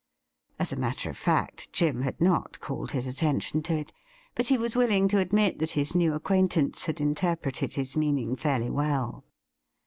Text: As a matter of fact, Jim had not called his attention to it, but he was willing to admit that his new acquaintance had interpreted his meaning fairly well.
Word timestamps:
As 0.57 0.71
a 0.71 0.77
matter 0.77 1.11
of 1.11 1.17
fact, 1.19 1.71
Jim 1.71 2.01
had 2.01 2.19
not 2.19 2.59
called 2.59 2.89
his 2.89 3.05
attention 3.05 3.61
to 3.61 3.77
it, 3.77 3.93
but 4.33 4.47
he 4.47 4.57
was 4.57 4.75
willing 4.75 5.07
to 5.09 5.19
admit 5.19 5.59
that 5.59 5.69
his 5.77 5.93
new 5.93 6.15
acquaintance 6.15 6.85
had 6.87 6.99
interpreted 6.99 7.75
his 7.75 7.95
meaning 7.95 8.35
fairly 8.35 8.71
well. 8.71 9.23